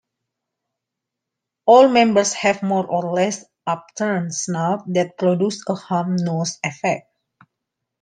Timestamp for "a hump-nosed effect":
5.69-7.07